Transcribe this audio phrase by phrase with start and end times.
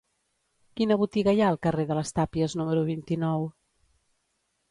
[0.79, 3.47] Quina botiga hi ha al carrer de les Tàpies número vint-i-nou?